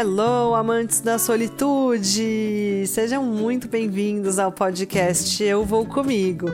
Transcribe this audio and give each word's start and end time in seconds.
Hello, 0.00 0.54
amantes 0.54 1.02
da 1.02 1.18
solitude! 1.18 2.86
Sejam 2.86 3.22
muito 3.22 3.68
bem-vindos 3.68 4.38
ao 4.38 4.50
podcast 4.50 5.44
Eu 5.44 5.62
Vou 5.62 5.84
Comigo. 5.84 6.46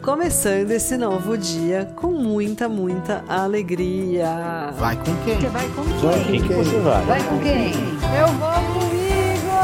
Começando 0.00 0.70
esse 0.70 0.96
novo 0.96 1.36
dia 1.36 1.92
com 1.96 2.12
muita, 2.12 2.68
muita 2.68 3.24
alegria. 3.26 4.70
Vai 4.78 4.94
com 4.98 5.16
quem? 5.24 5.34
Você 5.34 5.48
vai 5.48 5.68
com 5.70 5.82
Vai 5.82 6.24
quem? 6.24 6.40
com 6.40 6.46
quem 6.46 6.56
você 6.56 6.78
vai? 6.78 7.04
Vai 7.06 7.28
com 7.28 7.38
quem? 7.40 7.72
Eu 8.20 8.28
vou 8.38 8.80
comigo! 8.80 9.56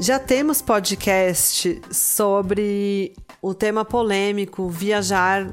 Já 0.00 0.18
temos 0.18 0.62
podcast 0.62 1.82
sobre 1.90 3.12
o 3.42 3.52
tema 3.52 3.84
polêmico 3.84 4.70
viajar 4.70 5.52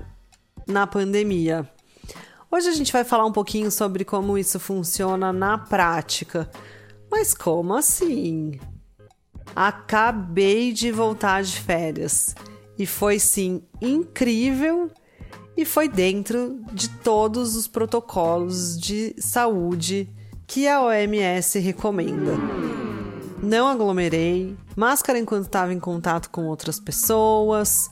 na 0.66 0.88
pandemia. 0.88 1.73
Hoje 2.54 2.70
a 2.70 2.74
gente 2.74 2.94
vai 2.94 3.04
falar 3.04 3.26
um 3.26 3.32
pouquinho 3.32 3.72
sobre 3.72 4.06
como 4.06 4.38
isso 4.38 4.60
funciona 4.60 5.34
na 5.34 5.58
prática. 5.58 6.48
Mas 7.10 7.34
como 7.34 7.74
assim? 7.74 8.60
Acabei 9.56 10.72
de 10.72 10.92
voltar 10.92 11.42
de 11.42 11.60
férias 11.60 12.36
e 12.78 12.86
foi 12.86 13.18
sim 13.18 13.64
incrível 13.82 14.92
e 15.58 15.66
foi 15.66 15.90
dentro 15.90 16.62
de 16.72 16.90
todos 16.90 17.56
os 17.56 17.68
protocolos 17.68 18.80
de 18.80 19.16
saúde 19.18 20.08
que 20.46 20.68
a 20.68 20.80
OMS 20.84 21.58
recomenda. 21.58 22.34
Não 23.42 23.68
aglomerei, 23.68 24.56
máscara 24.76 25.18
enquanto 25.18 25.46
estava 25.46 25.74
em 25.74 25.80
contato 25.80 26.30
com 26.30 26.46
outras 26.46 26.80
pessoas, 26.80 27.90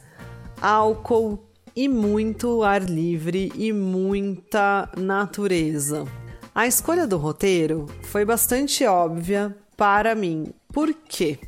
álcool 0.61 1.50
e 1.75 1.87
muito 1.87 2.63
ar 2.63 2.83
livre 2.83 3.51
e 3.55 3.71
muita 3.71 4.89
natureza. 4.97 6.05
A 6.53 6.67
escolha 6.67 7.07
do 7.07 7.17
roteiro 7.17 7.85
foi 8.03 8.25
bastante 8.25 8.85
óbvia 8.85 9.55
para 9.77 10.13
mim. 10.13 10.53
Por 10.73 10.93
quê? 10.93 11.39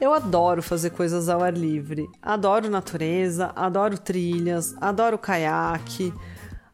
Eu 0.00 0.12
adoro 0.12 0.62
fazer 0.62 0.90
coisas 0.90 1.28
ao 1.28 1.42
ar 1.42 1.56
livre. 1.56 2.06
Adoro 2.20 2.70
natureza, 2.70 3.52
adoro 3.54 3.98
trilhas, 3.98 4.74
adoro 4.80 5.18
caiaque, 5.18 6.12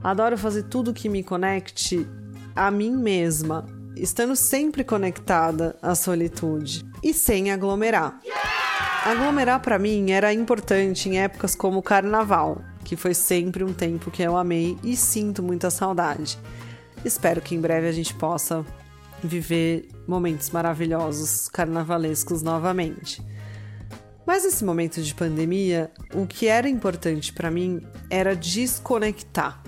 adoro 0.03 0.37
fazer 0.37 0.65
tudo 0.65 0.95
que 0.95 1.09
me 1.09 1.23
conecte 1.23 2.07
a 2.55 2.71
mim 2.71 2.97
mesma, 2.97 3.67
estando 3.97 4.35
sempre 4.37 4.85
conectada 4.85 5.77
à 5.81 5.95
solitude 5.95 6.85
e 7.03 7.15
sem 7.15 7.51
aglomerar. 7.51 8.21
Aglomerar 9.05 9.61
para 9.61 9.81
mim 9.81 10.13
era 10.13 10.33
importante 10.33 11.09
em 11.09 11.19
épocas 11.19 11.57
como 11.57 11.81
o 11.81 11.83
carnaval, 11.83 12.63
que 12.85 12.95
foi 12.95 13.15
sempre 13.15 13.65
um 13.65 13.73
tempo 13.73 14.13
que 14.13 14.23
eu 14.23 14.37
amei 14.37 14.79
e 14.81 14.97
sinto 14.97 15.43
muita 15.43 15.71
saudade. 15.71 16.39
Espero 17.05 17.41
que 17.41 17.53
em 17.53 17.61
breve 17.61 17.89
a 17.89 17.93
gente 17.93 18.15
possa 18.15 18.65
viver 19.21 19.89
momentos 20.07 20.51
maravilhosos 20.51 21.49
carnavalescos 21.49 22.43
novamente. 22.43 23.21
Mas 24.25 24.45
nesse 24.45 24.65
momento 24.65 25.03
de 25.03 25.13
pandemia, 25.17 25.91
o 26.15 26.25
que 26.25 26.47
era 26.47 26.69
importante 26.69 27.33
para 27.33 27.51
mim 27.51 27.83
era 28.09 28.37
desconectar. 28.37 29.61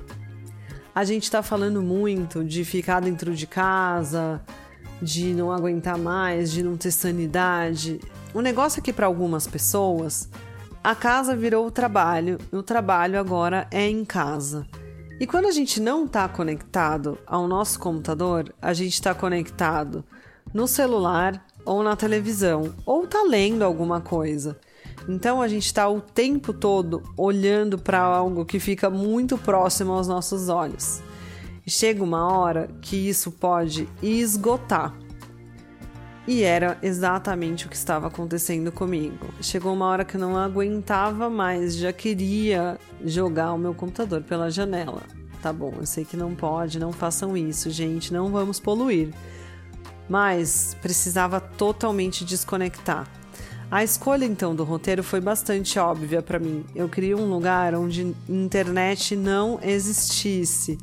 A 0.95 1.03
gente 1.03 1.29
tá 1.29 1.43
falando 1.43 1.83
muito 1.83 2.45
de 2.45 2.65
ficar 2.65 3.01
dentro 3.01 3.35
de 3.35 3.49
casa, 3.49 4.41
de 5.03 5.35
não 5.35 5.51
aguentar 5.51 5.99
mais, 5.99 6.53
de 6.53 6.63
não 6.63 6.77
ter 6.77 6.93
sanidade. 6.93 8.01
O 8.35 8.41
negócio 8.41 8.81
é 8.81 8.83
que 8.83 8.93
para 8.93 9.07
algumas 9.07 9.47
pessoas, 9.47 10.29
a 10.83 10.93
casa 10.93 11.37
virou 11.37 11.69
o 11.69 11.71
trabalho, 11.71 12.37
e 12.53 12.57
o 12.57 12.65
trabalho 12.65 13.17
agora 13.17 13.69
é 13.71 13.89
em 13.89 14.05
casa. 14.05 14.67
E 15.21 15.27
quando 15.27 15.47
a 15.47 15.53
gente 15.53 15.81
não 15.81 16.05
está 16.05 16.29
conectado 16.29 17.17
ao 17.25 17.47
nosso 17.47 17.79
computador, 17.79 18.53
a 18.61 18.73
gente 18.73 18.95
está 18.95 19.15
conectado 19.15 20.05
no 20.53 20.67
celular 20.67 21.47
ou 21.65 21.85
na 21.85 21.95
televisão, 21.95 22.75
ou 22.85 23.05
está 23.05 23.23
lendo 23.23 23.63
alguma 23.63 24.01
coisa. 24.01 24.59
Então 25.09 25.41
a 25.41 25.47
gente 25.47 25.67
está 25.67 25.89
o 25.89 26.01
tempo 26.01 26.53
todo 26.53 27.05
olhando 27.17 27.79
para 27.79 28.01
algo 28.01 28.45
que 28.45 28.59
fica 28.59 28.91
muito 28.91 29.39
próximo 29.39 29.93
aos 29.93 30.09
nossos 30.09 30.49
olhos. 30.49 31.01
E 31.65 31.71
chega 31.71 32.03
uma 32.03 32.37
hora 32.37 32.69
que 32.83 32.97
isso 32.97 33.31
pode 33.31 33.89
esgotar. 34.03 35.04
E 36.27 36.43
era 36.43 36.79
exatamente 36.83 37.67
o 37.67 37.69
que 37.69 37.77
estava 37.77 38.07
acontecendo 38.07 38.73
comigo. 38.73 39.27
Chegou 39.43 39.75
uma 39.75 39.87
hora 39.87 40.05
que 40.07 40.17
eu 40.17 40.21
não 40.21 40.39
aguentava 40.39 41.29
mais, 41.29 41.77
já 41.77 41.93
queria 41.93 42.79
jogar 43.05 43.53
o 43.53 43.59
meu 43.59 43.75
computador 43.75 44.23
pela 44.23 44.51
janela. 44.51 45.03
Tá 45.43 45.53
bom, 45.53 45.75
eu 45.79 45.85
sei 45.85 46.07
que 46.07 46.17
não 46.17 46.35
pode, 46.35 46.79
não 46.79 46.91
façam 46.91 47.37
isso, 47.37 47.69
gente, 47.69 48.11
não 48.11 48.31
vamos 48.31 48.59
poluir. 48.59 49.13
Mas 50.09 50.75
precisava 50.81 51.39
totalmente 51.41 52.25
desconectar. 52.25 53.07
A 53.71 53.85
escolha 53.85 54.25
então 54.25 54.55
do 54.55 54.65
roteiro 54.65 55.03
foi 55.03 55.21
bastante 55.21 55.79
óbvia 55.79 56.23
para 56.23 56.39
mim. 56.39 56.65
Eu 56.75 56.89
queria 56.89 57.17
um 57.19 57.29
lugar 57.29 57.75
onde 57.75 58.15
internet 58.27 59.15
não 59.15 59.59
existisse, 59.63 60.79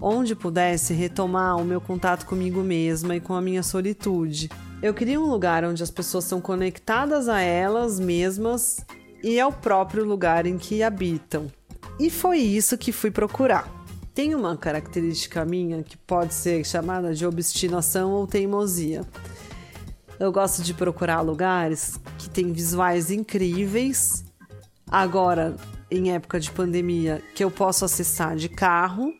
onde 0.00 0.34
pudesse 0.34 0.94
retomar 0.94 1.58
o 1.58 1.64
meu 1.64 1.80
contato 1.80 2.24
comigo 2.24 2.62
mesma 2.62 3.16
e 3.16 3.20
com 3.20 3.34
a 3.34 3.42
minha 3.42 3.62
solitude. 3.62 4.48
Eu 4.82 4.94
queria 4.94 5.20
um 5.20 5.26
lugar 5.26 5.62
onde 5.62 5.82
as 5.82 5.90
pessoas 5.90 6.24
são 6.24 6.40
conectadas 6.40 7.28
a 7.28 7.38
elas 7.42 8.00
mesmas 8.00 8.78
e 9.22 9.38
ao 9.38 9.52
próprio 9.52 10.06
lugar 10.06 10.46
em 10.46 10.56
que 10.56 10.82
habitam. 10.82 11.48
E 11.98 12.08
foi 12.08 12.38
isso 12.38 12.78
que 12.78 12.90
fui 12.90 13.10
procurar. 13.10 13.70
Tem 14.14 14.34
uma 14.34 14.56
característica 14.56 15.44
minha 15.44 15.82
que 15.82 15.98
pode 15.98 16.32
ser 16.32 16.64
chamada 16.64 17.12
de 17.12 17.26
obstinação 17.26 18.12
ou 18.12 18.26
teimosia. 18.26 19.02
Eu 20.18 20.32
gosto 20.32 20.62
de 20.62 20.72
procurar 20.72 21.20
lugares 21.20 22.00
que 22.18 22.30
têm 22.30 22.50
visuais 22.50 23.10
incríveis. 23.10 24.24
Agora, 24.90 25.56
em 25.90 26.12
época 26.12 26.40
de 26.40 26.50
pandemia, 26.50 27.22
que 27.34 27.44
eu 27.44 27.50
posso 27.50 27.84
acessar 27.84 28.34
de 28.34 28.48
carro 28.48 29.12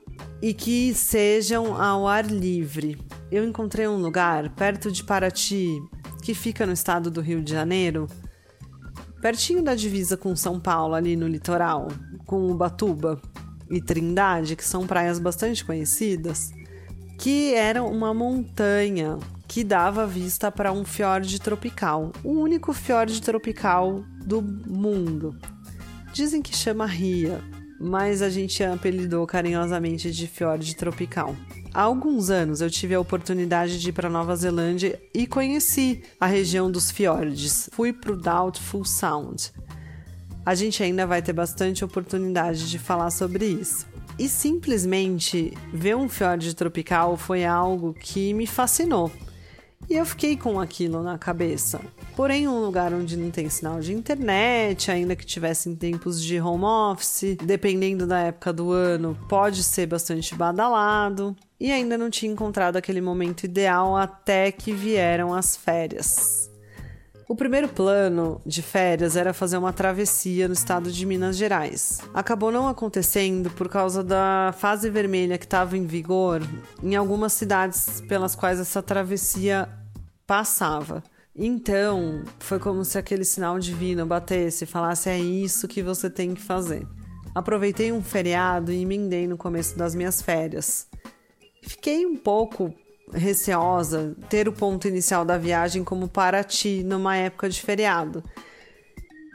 e 0.43 0.55
que 0.55 0.95
sejam 0.95 1.81
ao 1.81 2.07
ar 2.07 2.27
livre. 2.27 2.99
Eu 3.31 3.45
encontrei 3.45 3.87
um 3.87 3.97
lugar 3.97 4.51
perto 4.51 4.91
de 4.91 5.05
Paraty, 5.05 5.79
que 6.23 6.35
fica 6.35 6.67
no 6.67 6.73
estado 6.73 7.11
do 7.11 7.21
Rio 7.21 7.43
de 7.43 7.53
Janeiro, 7.53 8.07
pertinho 9.21 9.63
da 9.63 9.75
divisa 9.75 10.17
com 10.17 10.35
São 10.35 10.59
Paulo, 10.59 10.95
ali 10.95 11.15
no 11.17 11.29
litoral, 11.29 11.89
com 12.27 12.51
Ubatuba 12.51 13.21
e 13.71 13.81
Trindade, 13.81 14.57
que 14.57 14.65
são 14.65 14.87
praias 14.87 15.19
bastante 15.19 15.65
conhecidas, 15.65 16.51
que 17.19 17.55
era 17.55 17.83
uma 17.83 18.15
montanha 18.15 19.19
que 19.47 19.63
dava 19.63 20.07
vista 20.07 20.51
para 20.51 20.73
um 20.73 20.85
fiord 20.85 21.39
tropical, 21.41 22.13
o 22.25 22.31
único 22.31 22.73
fiord 22.73 23.21
tropical 23.21 24.05
do 24.25 24.41
mundo. 24.41 25.37
Dizem 26.13 26.41
que 26.41 26.57
chama 26.57 26.87
Ria, 26.87 27.41
mas 27.81 28.21
a 28.21 28.29
gente 28.29 28.63
apelidou 28.63 29.27
carinhosamente 29.27 30.11
de 30.11 30.27
fiord 30.27 30.77
tropical. 30.77 31.35
Há 31.73 31.83
alguns 31.83 32.29
anos 32.29 32.61
eu 32.61 32.69
tive 32.69 32.95
a 32.95 33.01
oportunidade 33.01 33.81
de 33.81 33.89
ir 33.89 33.93
para 33.93 34.11
Nova 34.11 34.37
Zelândia 34.37 35.01
e 35.15 35.27
conheci 35.27 36.03
a 36.21 36.27
região 36.27 36.71
dos 36.71 36.91
fiordes. 36.91 37.71
Fui 37.73 37.93
para 37.93 38.13
o 38.13 38.17
Doubtful 38.17 38.85
Sound. 38.85 39.51
A 40.45 40.55
gente 40.55 40.83
ainda 40.83 41.07
vai 41.07 41.23
ter 41.23 41.33
bastante 41.33 41.85
oportunidade 41.85 42.69
de 42.69 42.79
falar 42.79 43.11
sobre 43.11 43.47
isso. 43.47 43.87
E 44.19 44.29
simplesmente 44.29 45.57
ver 45.73 45.97
um 45.97 46.09
fiord 46.09 46.55
tropical 46.55 47.17
foi 47.17 47.45
algo 47.45 47.95
que 47.95 48.35
me 48.35 48.47
fascinou. 48.47 49.11
E 49.91 49.97
eu 49.97 50.07
fiquei 50.07 50.37
com 50.37 50.61
aquilo 50.61 51.03
na 51.03 51.19
cabeça. 51.19 51.81
Porém, 52.15 52.47
um 52.47 52.61
lugar 52.61 52.95
onde 52.95 53.17
não 53.17 53.29
tem 53.29 53.51
sinal 53.51 53.81
de 53.81 53.93
internet, 53.93 54.89
ainda 54.89 55.17
que 55.17 55.27
tivesse 55.27 55.69
em 55.69 55.75
tempos 55.75 56.23
de 56.23 56.41
home 56.41 56.65
office, 56.65 57.37
dependendo 57.45 58.07
da 58.07 58.21
época 58.21 58.53
do 58.53 58.71
ano, 58.71 59.19
pode 59.29 59.65
ser 59.65 59.87
bastante 59.87 60.33
badalado. 60.37 61.35
E 61.59 61.73
ainda 61.73 61.99
não 61.99 62.09
tinha 62.09 62.31
encontrado 62.31 62.77
aquele 62.77 63.01
momento 63.01 63.43
ideal 63.43 63.97
até 63.97 64.53
que 64.53 64.73
vieram 64.73 65.35
as 65.35 65.57
férias. 65.57 66.49
O 67.29 67.35
primeiro 67.35 67.69
plano 67.69 68.41
de 68.47 68.63
férias 68.63 69.17
era 69.17 69.33
fazer 69.33 69.57
uma 69.57 69.73
travessia 69.73 70.47
no 70.47 70.55
estado 70.55 70.91
de 70.91 71.05
Minas 71.05 71.37
Gerais. 71.37 72.01
Acabou 72.15 72.53
não 72.53 72.69
acontecendo 72.69 73.51
por 73.51 73.69
causa 73.69 74.05
da 74.05 74.55
fase 74.57 74.89
vermelha 74.89 75.39
que 75.39 75.47
estava 75.47 75.77
em 75.77 75.87
vigor 75.87 76.43
em 76.81 76.95
algumas 76.95 77.33
cidades 77.33 78.01
pelas 78.09 78.35
quais 78.35 78.59
essa 78.59 78.83
travessia 78.83 79.69
passava. 80.31 81.03
Então, 81.35 82.23
foi 82.39 82.61
como 82.61 82.85
se 82.85 82.97
aquele 82.97 83.25
sinal 83.25 83.59
divino 83.59 84.07
batesse 84.07 84.63
e 84.63 84.67
falasse: 84.67 85.09
é 85.09 85.19
isso 85.19 85.67
que 85.67 85.83
você 85.83 86.09
tem 86.09 86.35
que 86.35 86.41
fazer. 86.41 86.87
Aproveitei 87.35 87.91
um 87.91 88.01
feriado 88.01 88.71
e 88.71 88.81
emendei 88.81 89.27
no 89.27 89.37
começo 89.37 89.77
das 89.77 89.93
minhas 89.93 90.23
férias. 90.23 90.87
Fiquei 91.65 92.07
um 92.07 92.17
pouco 92.17 92.73
receosa 93.13 94.15
ter 94.29 94.47
o 94.47 94.53
ponto 94.53 94.87
inicial 94.87 95.25
da 95.25 95.37
viagem 95.37 95.83
como 95.83 96.07
Paraty 96.07 96.85
numa 96.85 97.17
época 97.17 97.49
de 97.49 97.61
feriado. 97.61 98.23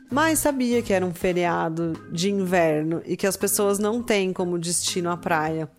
Mas 0.09 0.39
sabia 0.39 0.81
que 0.81 0.94
era 0.94 1.06
um 1.06 1.13
feriado 1.13 1.91
de 2.09 2.31
inverno 2.31 3.01
e 3.06 3.18
que 3.18 3.27
as 3.27 3.36
pessoas 3.36 3.80
não 3.80 4.01
têm 4.01 4.31
como 4.31 4.57
destino 4.57 5.09
a 5.09 5.18
praia. 5.18 5.69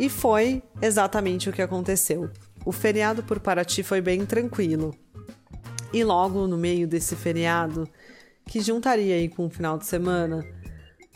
E 0.00 0.08
foi 0.08 0.64
exatamente 0.80 1.48
o 1.48 1.52
que 1.52 1.62
aconteceu. 1.62 2.28
O 2.64 2.72
feriado 2.72 3.22
por 3.22 3.40
Paraty 3.40 3.82
foi 3.82 4.00
bem 4.00 4.24
tranquilo. 4.24 4.94
E 5.92 6.04
logo 6.04 6.46
no 6.46 6.56
meio 6.56 6.86
desse 6.86 7.16
feriado, 7.16 7.88
que 8.46 8.60
juntaria 8.60 9.14
aí 9.14 9.28
com 9.28 9.46
o 9.46 9.50
final 9.50 9.76
de 9.76 9.86
semana, 9.86 10.44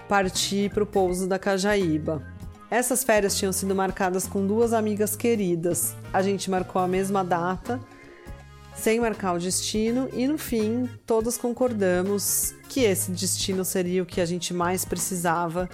parti 0.08 0.70
para 0.72 0.82
o 0.82 0.87
pouso 0.87 1.26
da 1.26 1.38
Cajaíba. 1.38 2.22
Essas 2.70 3.04
férias 3.04 3.37
tinham 3.37 3.52
sido 3.52 3.75
marcadas 3.75 4.26
com 4.26 4.46
duas 4.46 4.72
amigas 4.72 5.14
queridas. 5.14 5.94
A 6.12 6.20
gente 6.20 6.50
marcou 6.50 6.82
a 6.82 6.88
mesma 6.88 7.25
data, 7.25 7.81
sem 8.75 9.00
marcar 9.00 9.34
o 9.34 9.38
destino, 9.38 10.08
e 10.12 10.26
no 10.26 10.37
fim, 10.37 10.88
todas 11.06 11.38
concordamos 11.38 12.54
que 12.69 12.81
esse 12.81 13.10
destino 13.12 13.64
seria 13.64 14.02
o 14.02 14.06
que 14.06 14.20
a 14.20 14.26
gente 14.26 14.52
mais 14.52 14.84
precisava 14.84 15.69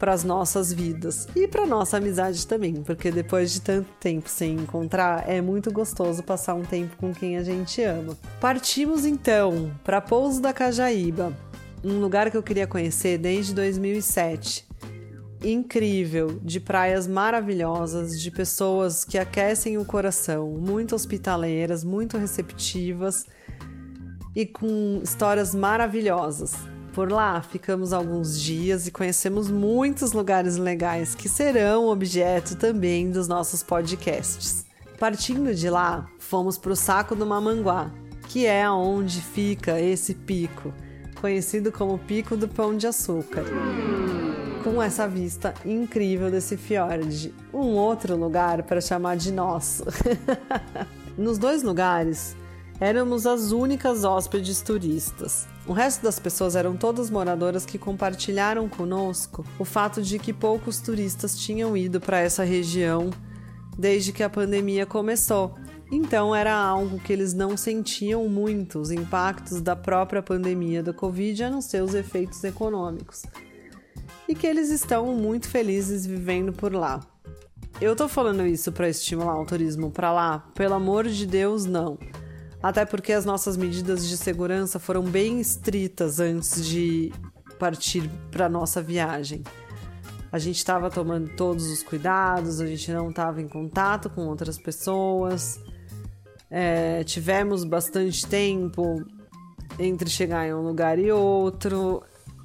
para 0.00 0.14
as 0.14 0.24
nossas 0.24 0.72
vidas 0.72 1.28
e 1.36 1.46
para 1.46 1.66
nossa 1.66 1.98
amizade 1.98 2.46
também, 2.46 2.82
porque 2.82 3.10
depois 3.10 3.52
de 3.52 3.60
tanto 3.60 3.86
tempo 4.00 4.30
sem 4.30 4.54
encontrar, 4.54 5.28
é 5.28 5.42
muito 5.42 5.70
gostoso 5.70 6.22
passar 6.22 6.54
um 6.54 6.62
tempo 6.62 6.96
com 6.96 7.12
quem 7.12 7.36
a 7.36 7.42
gente 7.42 7.82
ama. 7.82 8.16
Partimos 8.40 9.04
então 9.04 9.70
para 9.84 10.00
Pouso 10.00 10.40
da 10.40 10.54
Cajaíba, 10.54 11.36
um 11.84 12.00
lugar 12.00 12.30
que 12.30 12.36
eu 12.36 12.42
queria 12.42 12.66
conhecer 12.66 13.18
desde 13.18 13.54
2007. 13.54 14.66
Incrível, 15.44 16.38
de 16.42 16.60
praias 16.60 17.06
maravilhosas, 17.06 18.18
de 18.18 18.30
pessoas 18.30 19.04
que 19.04 19.18
aquecem 19.18 19.76
o 19.76 19.84
coração, 19.84 20.48
muito 20.50 20.94
hospitaleiras, 20.94 21.84
muito 21.84 22.16
receptivas 22.16 23.26
e 24.34 24.46
com 24.46 25.00
histórias 25.02 25.54
maravilhosas. 25.54 26.69
Por 26.92 27.10
lá 27.10 27.40
ficamos 27.40 27.92
alguns 27.92 28.40
dias 28.40 28.86
e 28.86 28.90
conhecemos 28.90 29.50
muitos 29.50 30.12
lugares 30.12 30.56
legais 30.56 31.14
que 31.14 31.28
serão 31.28 31.88
objeto 31.88 32.56
também 32.56 33.10
dos 33.10 33.28
nossos 33.28 33.62
podcasts. 33.62 34.64
Partindo 34.98 35.54
de 35.54 35.70
lá, 35.70 36.06
fomos 36.18 36.58
para 36.58 36.72
o 36.72 36.76
Saco 36.76 37.14
do 37.14 37.24
Mamanguá, 37.24 37.90
que 38.28 38.44
é 38.44 38.68
onde 38.68 39.20
fica 39.20 39.80
esse 39.80 40.14
pico 40.14 40.72
conhecido 41.20 41.70
como 41.70 41.98
Pico 41.98 42.36
do 42.36 42.48
Pão 42.48 42.76
de 42.76 42.86
Açúcar. 42.86 43.44
Com 44.64 44.82
essa 44.82 45.06
vista 45.06 45.54
incrível 45.64 46.30
desse 46.30 46.56
fiord, 46.56 47.32
um 47.52 47.74
outro 47.76 48.16
lugar 48.16 48.62
para 48.62 48.80
chamar 48.80 49.16
de 49.16 49.30
nosso. 49.30 49.84
Nos 51.16 51.38
dois 51.38 51.62
lugares, 51.62 52.36
éramos 52.80 53.26
as 53.26 53.52
únicas 53.52 54.04
hóspedes 54.04 54.62
turistas. 54.62 55.46
O 55.66 55.72
resto 55.72 56.02
das 56.02 56.18
pessoas 56.18 56.56
eram 56.56 56.76
todas 56.76 57.10
moradoras 57.10 57.64
que 57.64 57.78
compartilharam 57.78 58.68
conosco 58.68 59.44
o 59.58 59.64
fato 59.64 60.02
de 60.02 60.18
que 60.18 60.32
poucos 60.32 60.80
turistas 60.80 61.38
tinham 61.38 61.76
ido 61.76 62.00
para 62.00 62.18
essa 62.18 62.42
região 62.42 63.10
desde 63.78 64.12
que 64.12 64.22
a 64.22 64.30
pandemia 64.30 64.84
começou 64.86 65.54
então 65.90 66.34
era 66.34 66.54
algo 66.54 67.00
que 67.00 67.12
eles 67.12 67.34
não 67.34 67.56
sentiam 67.56 68.28
muito 68.28 68.78
os 68.78 68.92
impactos 68.92 69.60
da 69.60 69.74
própria 69.74 70.22
pandemia 70.22 70.82
da 70.84 70.92
Covid, 70.92 71.42
a 71.42 71.50
não 71.50 71.60
ser 71.60 71.82
os 71.82 71.94
efeitos 71.94 72.44
econômicos. 72.44 73.24
E 74.28 74.34
que 74.34 74.46
eles 74.46 74.70
estão 74.70 75.06
muito 75.16 75.48
felizes 75.48 76.06
vivendo 76.06 76.52
por 76.52 76.72
lá. 76.72 77.00
Eu 77.80 77.96
tô 77.96 78.06
falando 78.06 78.46
isso 78.46 78.70
para 78.70 78.88
estimular 78.88 79.40
o 79.40 79.44
turismo 79.44 79.90
para 79.90 80.12
lá? 80.12 80.38
Pelo 80.54 80.74
amor 80.74 81.08
de 81.08 81.26
Deus, 81.26 81.64
não. 81.64 81.98
Até 82.62 82.84
porque 82.84 83.12
as 83.12 83.24
nossas 83.24 83.56
medidas 83.56 84.06
de 84.06 84.16
segurança 84.16 84.78
foram 84.78 85.02
bem 85.02 85.40
estritas 85.40 86.20
antes 86.20 86.66
de 86.66 87.12
partir 87.58 88.10
para 88.30 88.48
nossa 88.48 88.82
viagem. 88.82 89.42
A 90.30 90.38
gente 90.38 90.56
estava 90.56 90.90
tomando 90.90 91.28
todos 91.36 91.66
os 91.66 91.82
cuidados, 91.82 92.60
a 92.60 92.66
gente 92.66 92.92
não 92.92 93.10
estava 93.10 93.40
em 93.40 93.48
contato 93.48 94.08
com 94.10 94.26
outras 94.26 94.58
pessoas, 94.58 95.58
é, 96.50 97.02
tivemos 97.04 97.64
bastante 97.64 98.26
tempo 98.26 99.04
entre 99.78 100.10
chegar 100.10 100.46
em 100.46 100.54
um 100.54 100.62
lugar 100.62 100.98
e 100.98 101.10
outro. 101.10 102.02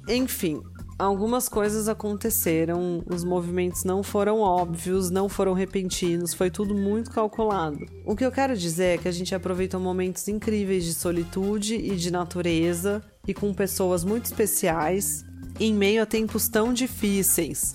Enfim, 0.08 0.62
algumas 0.98 1.48
coisas 1.48 1.88
aconteceram, 1.88 3.02
os 3.06 3.22
movimentos 3.22 3.84
não 3.84 4.02
foram 4.02 4.40
óbvios, 4.40 5.10
não 5.10 5.28
foram 5.28 5.52
repentinos, 5.52 6.32
foi 6.32 6.50
tudo 6.50 6.74
muito 6.74 7.10
calculado. 7.10 7.78
O 8.04 8.16
que 8.16 8.24
eu 8.24 8.32
quero 8.32 8.56
dizer 8.56 8.94
é 8.94 8.98
que 8.98 9.08
a 9.08 9.12
gente 9.12 9.34
aproveitou 9.34 9.78
momentos 9.78 10.26
incríveis 10.28 10.84
de 10.84 10.94
solitude 10.94 11.74
e 11.74 11.96
de 11.96 12.10
natureza 12.10 13.02
e 13.26 13.34
com 13.34 13.52
pessoas 13.52 14.04
muito 14.04 14.26
especiais 14.26 15.24
em 15.60 15.74
meio 15.74 16.02
a 16.02 16.06
tempos 16.06 16.48
tão 16.48 16.72
difíceis, 16.72 17.74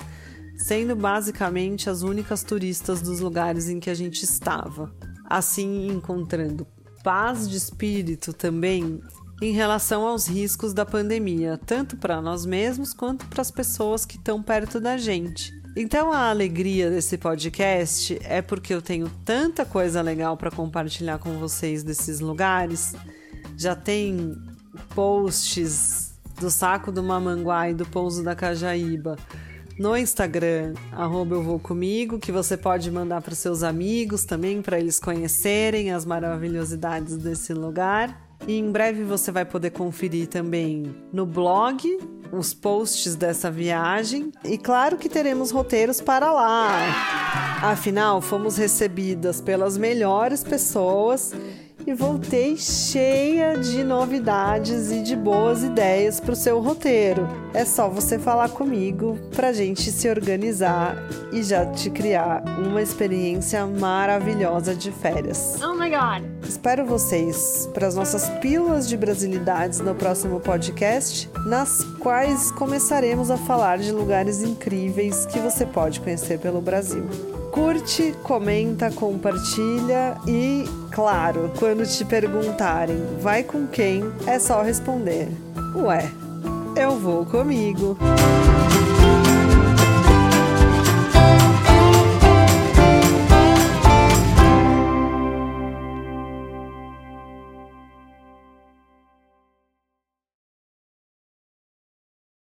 sendo 0.57 0.95
basicamente 0.95 1.89
as 1.89 2.01
únicas 2.01 2.43
turistas 2.43 3.01
dos 3.01 3.19
lugares 3.19 3.69
em 3.69 3.79
que 3.79 3.89
a 3.89 3.95
gente 3.95 4.23
estava 4.23 4.93
assim 5.29 5.87
encontrando 5.87 6.67
paz 7.03 7.49
de 7.49 7.57
espírito 7.57 8.33
também 8.33 9.01
em 9.41 9.51
relação 9.51 10.05
aos 10.05 10.27
riscos 10.27 10.73
da 10.73 10.85
pandemia, 10.85 11.59
tanto 11.65 11.97
para 11.97 12.21
nós 12.21 12.45
mesmos 12.45 12.93
quanto 12.93 13.25
para 13.25 13.41
as 13.41 13.49
pessoas 13.49 14.05
que 14.05 14.17
estão 14.17 14.41
perto 14.41 14.79
da 14.79 14.97
gente. 14.97 15.51
Então 15.75 16.11
a 16.11 16.29
alegria 16.29 16.89
desse 16.89 17.17
podcast 17.17 18.19
é 18.23 18.41
porque 18.41 18.73
eu 18.73 18.81
tenho 18.81 19.09
tanta 19.25 19.65
coisa 19.65 20.01
legal 20.01 20.37
para 20.37 20.51
compartilhar 20.51 21.17
com 21.17 21.39
vocês 21.39 21.81
desses 21.83 22.19
lugares. 22.19 22.93
Já 23.57 23.75
tem 23.75 24.35
posts 24.93 26.13
do 26.39 26.51
saco 26.51 26.91
do 26.91 27.01
Mamanguá 27.01 27.69
e 27.69 27.73
do 27.73 27.85
pouso 27.85 28.23
da 28.23 28.35
Cajaíba 28.35 29.17
no 29.81 29.97
Instagram, 29.97 30.75
arroba 30.91 31.33
eu 31.33 31.41
vou 31.41 31.59
comigo, 31.59 32.19
que 32.19 32.31
você 32.31 32.55
pode 32.55 32.91
mandar 32.91 33.19
para 33.21 33.33
seus 33.33 33.63
amigos 33.63 34.23
também, 34.23 34.61
para 34.61 34.79
eles 34.79 34.99
conhecerem 34.99 35.91
as 35.91 36.05
maravilhosidades 36.05 37.17
desse 37.17 37.51
lugar. 37.51 38.30
E 38.47 38.57
em 38.57 38.71
breve 38.71 39.03
você 39.03 39.31
vai 39.31 39.45
poder 39.45 39.71
conferir 39.71 40.27
também 40.27 40.95
no 41.13 41.25
blog 41.25 41.81
os 42.31 42.53
posts 42.53 43.15
dessa 43.15 43.51
viagem. 43.51 44.31
E 44.43 44.57
claro 44.57 44.97
que 44.97 45.09
teremos 45.09 45.51
roteiros 45.51 46.01
para 46.01 46.31
lá. 46.31 46.69
Afinal, 47.61 48.21
fomos 48.21 48.57
recebidas 48.57 49.41
pelas 49.41 49.77
melhores 49.77 50.43
pessoas 50.43 51.33
e 51.85 51.93
voltei 51.93 52.55
cheia 52.57 53.57
de 53.57 53.83
novidades 53.83 54.91
e 54.91 55.01
de 55.01 55.15
boas 55.15 55.63
ideias 55.63 56.19
para 56.19 56.33
o 56.33 56.35
seu 56.35 56.59
roteiro. 56.59 57.27
É 57.53 57.65
só 57.65 57.89
você 57.89 58.17
falar 58.19 58.49
comigo 58.49 59.17
para 59.35 59.49
a 59.49 59.53
gente 59.53 59.91
se 59.91 60.09
organizar 60.09 60.95
e 61.31 61.41
já 61.43 61.65
te 61.65 61.89
criar 61.89 62.43
uma 62.57 62.81
experiência 62.81 63.65
maravilhosa 63.65 64.75
de 64.75 64.91
férias. 64.91 65.59
Oh 65.61 65.73
my 65.73 65.89
god! 65.89 66.23
Espero 66.47 66.85
vocês 66.85 67.69
para 67.73 67.87
as 67.87 67.95
nossas 67.95 68.29
pílulas 68.39 68.87
de 68.87 68.97
brasilidades 68.97 69.79
no 69.79 69.95
próximo 69.95 70.39
podcast, 70.39 71.29
nas 71.45 71.83
quais 71.99 72.51
começaremos 72.51 73.31
a 73.31 73.37
falar 73.37 73.77
de 73.77 73.91
lugares 73.91 74.41
incríveis 74.41 75.25
que 75.25 75.39
você 75.39 75.65
pode 75.65 75.99
conhecer 75.99 76.39
pelo 76.39 76.61
Brasil. 76.61 77.40
Curte, 77.51 78.15
comenta, 78.23 78.89
compartilha 78.89 80.17
e, 80.25 80.63
claro, 80.89 81.51
quando 81.59 81.85
te 81.85 82.05
perguntarem 82.05 82.97
vai 83.19 83.43
com 83.43 83.67
quem, 83.67 84.03
é 84.25 84.39
só 84.39 84.61
responder: 84.61 85.27
Ué, 85.75 86.09
eu 86.77 86.97
vou 86.97 87.25
comigo. 87.25 87.97